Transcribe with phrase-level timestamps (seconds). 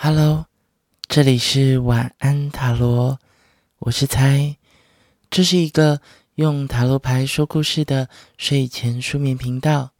[0.00, 0.46] Hello，
[1.08, 3.18] 这里是晚安塔罗，
[3.80, 4.56] 我是猜，
[5.28, 6.00] 这是一个
[6.36, 9.90] 用塔罗牌说故事的睡前书眠频道。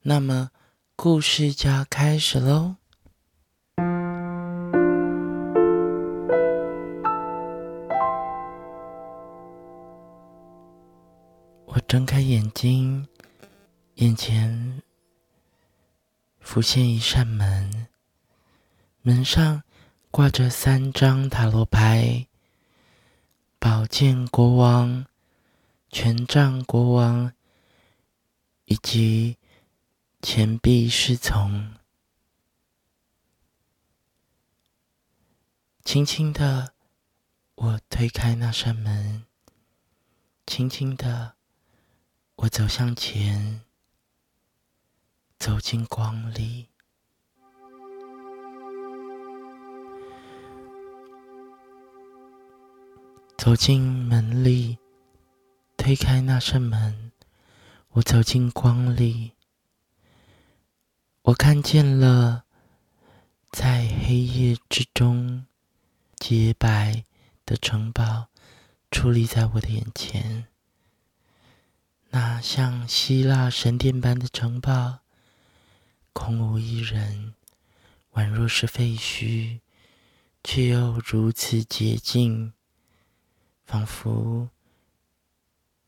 [0.00, 0.48] 那么，
[0.96, 2.76] 故事就要开始喽。
[11.66, 13.06] 我睁开眼睛，
[13.96, 14.80] 眼前
[16.38, 17.86] 浮现一扇门。
[19.02, 19.62] 门上
[20.10, 22.26] 挂着三张塔罗牌：
[23.58, 25.06] 宝剑国王、
[25.88, 27.32] 权杖国王
[28.66, 29.38] 以及
[30.20, 31.74] 钱币侍从。
[35.82, 36.74] 轻轻的，
[37.54, 39.24] 我推开那扇门，
[40.46, 41.36] 轻轻的，
[42.36, 43.62] 我走向前，
[45.38, 46.69] 走进光里。
[53.42, 54.76] 走进门里，
[55.78, 57.10] 推开那扇门，
[57.92, 59.32] 我走进光里。
[61.22, 62.44] 我看见了，
[63.50, 65.46] 在黑夜之中
[66.18, 67.06] 洁白
[67.46, 68.26] 的城堡
[68.90, 70.46] 矗立在我的眼前。
[72.10, 74.98] 那像希腊神殿般的城堡，
[76.12, 77.32] 空无一人，
[78.12, 79.60] 宛若是废墟，
[80.44, 82.52] 却又如此洁净。
[83.70, 84.50] 仿佛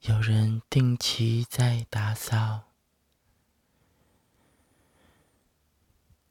[0.00, 2.62] 有人定期在打扫。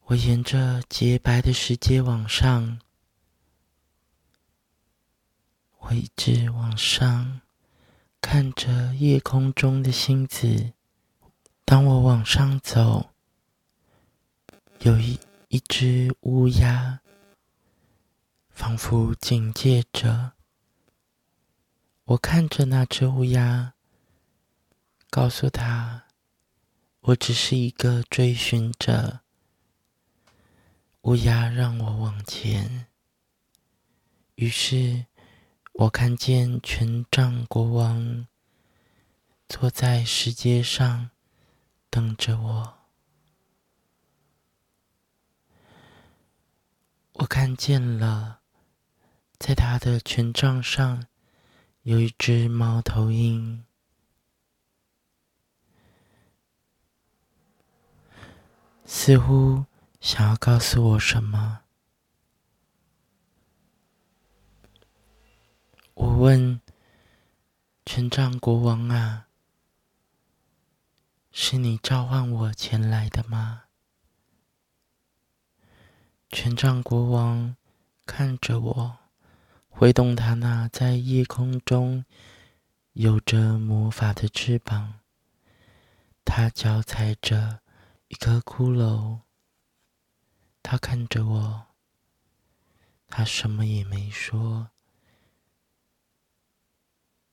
[0.06, 2.80] 我沿着洁白的石阶往上，
[5.78, 7.40] 我一直往上，
[8.20, 10.72] 看着夜空中的星子。
[11.64, 13.10] 当我往上走，
[14.80, 16.98] 有一一只乌鸦，
[18.50, 20.32] 仿佛警戒着。
[22.06, 23.74] 我看着那只乌鸦，
[25.10, 26.04] 告诉他
[27.02, 29.22] ：“我只是一个追寻者。”
[31.02, 32.86] 乌鸦让我往前。
[34.36, 35.06] 于是，
[35.72, 38.28] 我看见权杖国王
[39.48, 41.10] 坐在石阶上，
[41.90, 42.78] 等着我。
[47.14, 48.42] 我看见了，
[49.40, 51.08] 在他的权杖上。
[51.86, 53.64] 有一只猫头鹰，
[58.84, 59.66] 似乎
[60.00, 61.62] 想要告诉我什么。
[65.94, 66.60] 我问
[67.86, 69.28] ：“权杖国王啊，
[71.30, 73.66] 是你召唤我前来的吗？”
[76.30, 77.54] 权杖国王
[78.04, 79.05] 看着我。
[79.78, 82.06] 挥动他那在夜空中
[82.94, 85.00] 有着魔法的翅膀，
[86.24, 87.60] 他脚踩着
[88.08, 89.20] 一颗骷髅。
[90.62, 91.66] 他看着我，
[93.06, 94.70] 他什么也没说，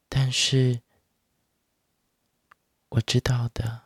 [0.09, 0.81] 但是
[2.89, 3.83] 我知道的，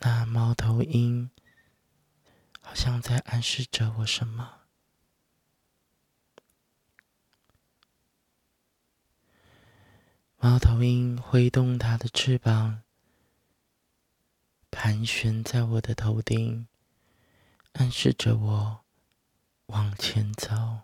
[0.00, 1.30] 那猫头鹰
[2.60, 4.61] 好像在暗示着我什么。
[10.44, 12.82] 猫头鹰挥动它的翅膀，
[14.72, 16.66] 盘旋在我的头顶，
[17.74, 18.80] 暗示着我
[19.66, 20.80] 往前走。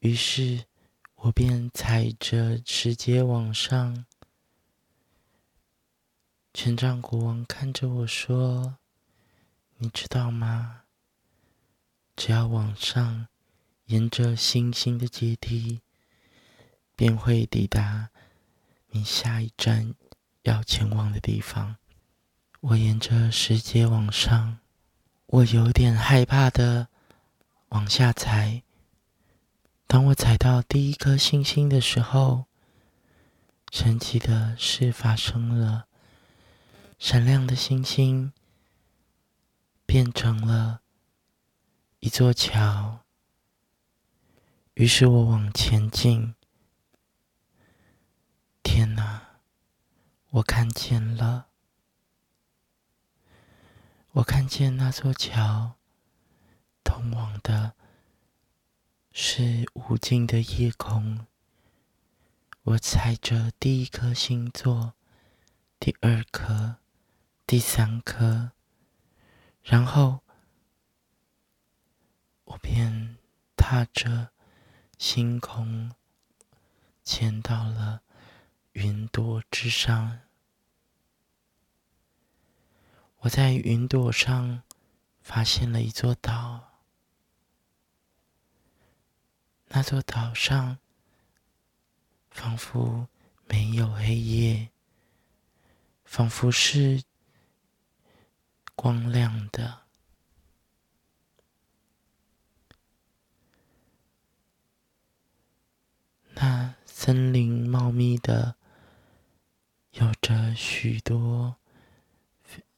[0.00, 0.66] 于是，
[1.14, 4.04] 我便踩着石阶往上。
[6.52, 8.76] 权杖国王看着我说
[9.80, 10.82] ：“你知道吗？
[12.14, 13.28] 只要往上，
[13.86, 15.80] 沿着星星的阶梯。”
[16.96, 18.08] 便会抵达
[18.88, 19.94] 你下一站
[20.42, 21.76] 要前往的地方。
[22.60, 24.58] 我沿着石阶往上，
[25.26, 26.88] 我有点害怕的
[27.68, 28.62] 往下踩。
[29.86, 32.46] 当我踩到第一颗星星的时候，
[33.70, 35.86] 神奇的事发生了：
[36.98, 38.32] 闪亮的星星
[39.84, 40.80] 变成了
[42.00, 43.00] 一座桥。
[44.74, 46.34] 于是我往前进。
[48.68, 49.22] 天哪！
[50.30, 51.46] 我看见了，
[54.10, 55.76] 我看见那座桥
[56.82, 57.76] 通往的
[59.12, 61.28] 是无尽的夜空。
[62.62, 64.94] 我踩着第一颗星座，
[65.78, 66.78] 第二颗，
[67.46, 68.50] 第三颗，
[69.62, 70.22] 然后
[72.46, 73.16] 我便
[73.56, 74.32] 踏着
[74.98, 75.92] 星空，
[77.04, 78.02] 潜到了
[78.76, 80.20] 云朵之上。
[83.20, 84.62] 我在云朵上
[85.22, 86.82] 发现了一座岛，
[89.68, 90.76] 那座岛上
[92.30, 93.08] 仿佛
[93.48, 94.70] 没有黑夜，
[96.04, 97.02] 仿佛是
[98.74, 99.86] 光亮的。
[106.34, 108.56] 那森林茂密的，
[109.98, 111.56] 有着许多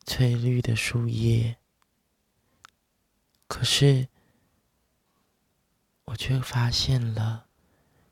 [0.07, 1.57] 翠绿的树叶，
[3.49, 4.07] 可是
[6.05, 7.49] 我却发现了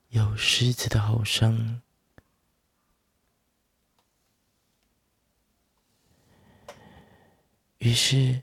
[0.08, 1.80] 有狮子的吼声。
[7.78, 8.42] 于是，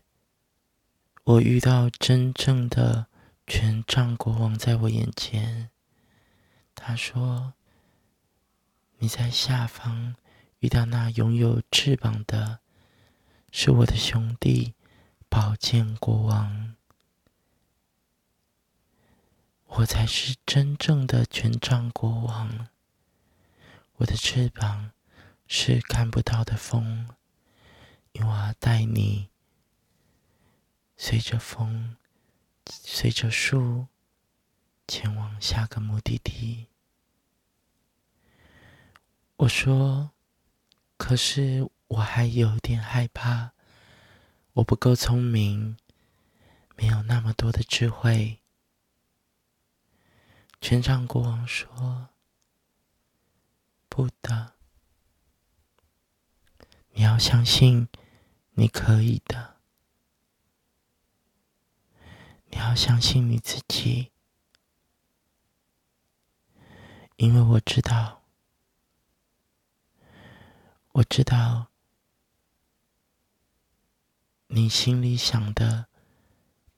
[1.26, 3.08] 我遇到真正的
[3.46, 5.70] 权杖国王在我眼前。
[6.74, 7.54] 他说
[9.00, 10.16] ：“你在下方
[10.64, 12.62] 遇到那拥有翅膀的，
[13.52, 14.76] 是我的兄弟
[15.28, 16.78] 宝剑国王。
[19.66, 22.70] 我才是真正的权杖国王。
[23.96, 24.92] 我的翅膀
[25.48, 27.10] 是看不到的风，
[28.14, 29.28] 因为我要带你
[30.96, 31.98] 随着风，
[32.66, 33.88] 随着树，
[34.88, 36.68] 前往下个目的地。”
[39.36, 40.12] 我说
[41.04, 43.52] ：“可是我还有点害怕，
[44.54, 45.76] 我不够聪明，
[46.78, 48.40] 没有那么多的智慧。”
[50.62, 52.08] 权杖国王说
[53.90, 54.54] ：“不的，
[56.92, 57.90] 你要相信
[58.52, 59.58] 你可以的，
[62.46, 64.10] 你要相信你自己，
[67.18, 68.22] 因为我知道。”
[70.94, 71.72] 我知道，
[74.46, 75.88] 你心里想的，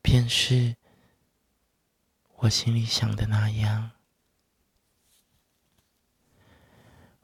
[0.02, 0.78] 便是
[2.38, 3.92] 我心里想的那样。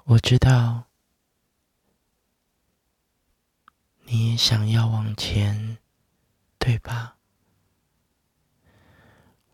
[0.03, 0.87] 我知道，
[4.03, 5.77] 你也想要往前，
[6.59, 7.15] 对吧？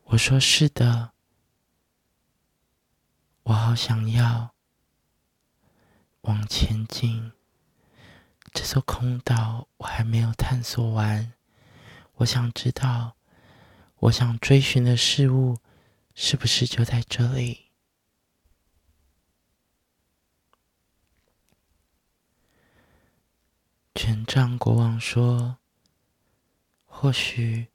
[0.05, 1.13] 我说是的，
[3.43, 4.56] 我好想要。
[6.27, 7.31] 往前进，
[8.51, 11.31] 这座空岛我还没有探索完。
[12.15, 13.15] 我想知道，
[13.95, 15.57] 我想追寻的事物
[16.13, 17.67] 是不是就在这里？
[23.95, 25.59] 权杖国王说
[26.85, 27.69] ：“或许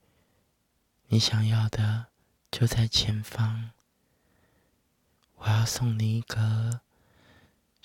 [1.06, 2.08] 你想要的
[2.50, 3.70] 就在前方。
[5.37, 6.82] 我要送你一个。”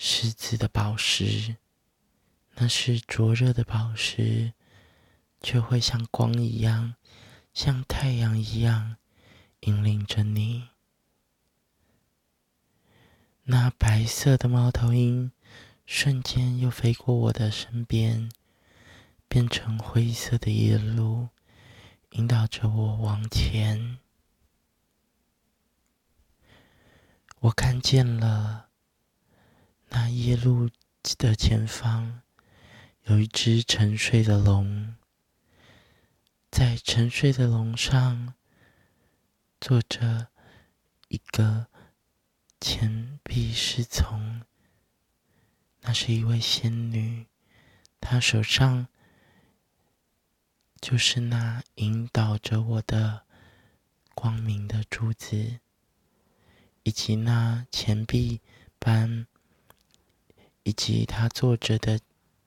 [0.00, 1.56] 狮子的宝石，
[2.54, 4.52] 那是灼热的宝石，
[5.40, 6.94] 却会像光一样，
[7.52, 8.96] 像太阳一样
[9.62, 10.68] 引领着你。
[13.42, 15.32] 那白色的猫头鹰
[15.84, 18.30] 瞬间又飞过我的身边，
[19.26, 21.30] 变成灰色的夜路，
[22.10, 23.98] 引导着我往前。
[27.40, 28.67] 我看见了。
[30.28, 30.68] 夜路
[31.16, 32.20] 的前方，
[33.04, 34.94] 有一只沉睡的龙，
[36.50, 38.34] 在沉睡的龙上
[39.58, 40.28] 坐着
[41.08, 41.68] 一个
[42.60, 44.42] 钱币侍从，
[45.80, 47.26] 那是一位仙女，
[47.98, 48.86] 她手上
[50.78, 53.22] 就是那引导着我的
[54.14, 55.60] 光明的珠子，
[56.82, 58.42] 以及那钱币
[58.78, 59.26] 般。
[60.68, 61.98] 以及他坐着的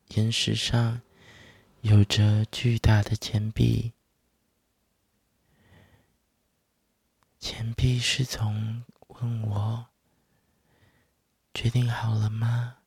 [0.09, 1.01] 岩石上，
[1.81, 3.93] 有着巨大的钱币。
[7.39, 9.87] 钱币是从问我
[11.51, 12.77] ：“决定好了吗？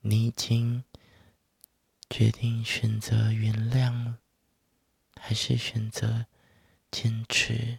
[0.00, 0.84] 你已经
[2.10, 4.16] 决定选择原谅，
[5.16, 6.26] 还是选择
[6.90, 7.78] 坚持？”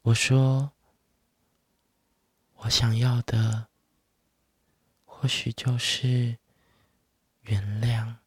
[0.00, 0.72] 我说
[2.64, 3.68] ：“我想要的。”
[5.26, 6.38] 或许就是
[7.40, 8.18] 原谅，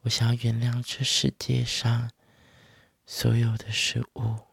[0.00, 2.10] 我想要原谅这世界上
[3.06, 4.48] 所有的事物。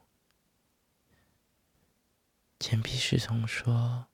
[2.60, 4.10] 钱币侍从说：“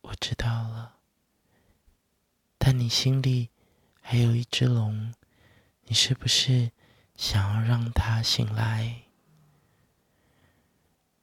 [0.00, 1.00] 我知道了，
[2.56, 3.50] 但你心里
[4.00, 5.12] 还有一只龙，
[5.82, 6.72] 你是不是
[7.14, 9.02] 想要让它醒来？”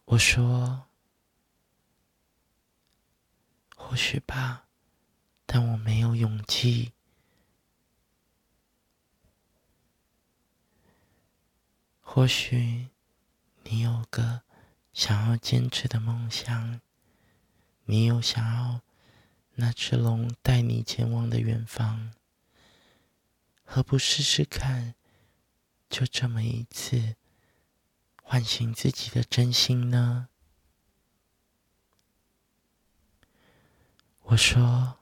[0.05, 0.85] 我说
[3.75, 4.64] ：“或许吧，
[5.57, 6.91] 但我没有勇气。
[12.01, 12.89] 或许
[13.63, 14.41] 你有个
[14.91, 16.81] 想要坚持的梦想，
[17.85, 18.81] 你有想要
[19.53, 22.11] 那只龙带你前往的远方，
[23.63, 24.95] 何不试试看？
[25.89, 27.15] 就这么一次。”
[28.21, 30.27] 唤醒自己的真心呢？
[34.23, 34.99] 我说：“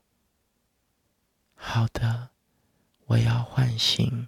[1.65, 2.29] 好的，
[3.05, 4.27] 我要唤醒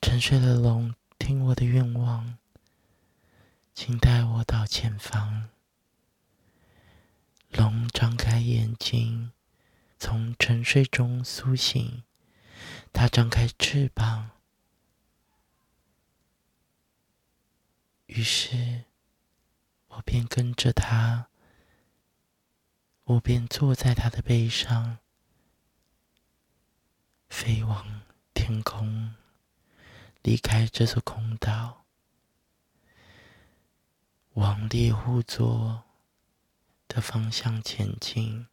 [0.00, 2.36] 沉睡的龙，听我的愿望，
[3.74, 5.48] 请带我到前方。”
[7.50, 9.32] 龙张开眼睛，
[9.98, 12.04] 从沉睡中苏醒，
[12.92, 14.30] 它张开翅膀。
[18.06, 18.84] 于是，
[19.88, 21.30] 我便跟着他，
[23.04, 24.98] 我便坐在他的背上，
[27.28, 28.02] 飞往
[28.34, 29.14] 天空，
[30.22, 31.84] 离开这座空岛，
[34.34, 35.84] 往猎户座
[36.88, 38.46] 的方向前进。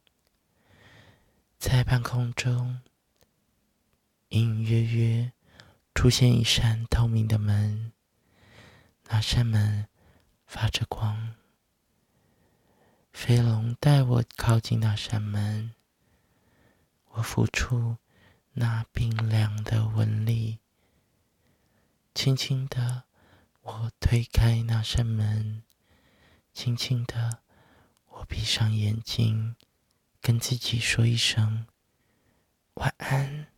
[1.58, 2.80] 在半空中，
[4.28, 5.32] 隐隐约约
[5.94, 7.92] 出现一扇透明的门。
[9.08, 9.88] 那扇门
[10.46, 11.34] 发着光，
[13.12, 15.74] 飞龙带我靠近那扇门，
[17.12, 17.96] 我抚触
[18.58, 20.60] 那冰凉的纹理，
[22.14, 23.04] 轻轻的，
[23.60, 25.62] 我推开那扇门，
[26.54, 27.42] 轻轻的，
[28.08, 29.56] 我闭上眼睛，
[30.22, 31.66] 跟自己说一声
[32.76, 33.48] 晚安。